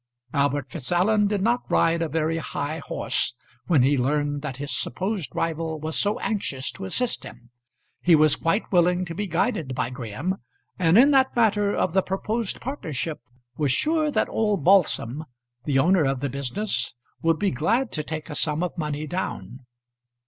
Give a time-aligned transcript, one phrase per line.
[0.33, 3.35] Albert Fitzallen did not ride a very high horse
[3.67, 7.51] when he learned that his supposed rival was so anxious to assist him.
[8.01, 10.37] He was quite willing to be guided by Graham,
[10.79, 13.19] and, in that matter of the proposed partnership,
[13.57, 15.23] was sure that old Balsam,
[15.65, 19.59] the owner of the business, would be glad to take a sum of money down.